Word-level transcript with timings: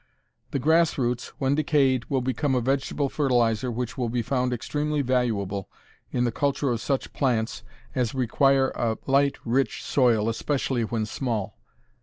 The 0.49 0.57
grassroots, 0.59 1.27
when 1.37 1.53
decayed, 1.53 2.05
will 2.09 2.21
become 2.21 2.55
a 2.55 2.59
vegetable 2.59 3.07
fertilizer 3.07 3.69
which 3.69 3.99
will 3.99 4.09
be 4.09 4.23
found 4.23 4.51
extremely 4.51 5.03
valuable 5.03 5.69
in 6.09 6.23
the 6.23 6.31
culture 6.31 6.71
of 6.71 6.81
such 6.81 7.13
plants 7.13 7.61
as 7.93 8.15
require 8.15 8.69
a 8.71 8.97
light, 9.05 9.37
rich 9.45 9.83
soil, 9.83 10.27
especially 10.27 10.83
when 10.83 11.05
small. 11.05 11.55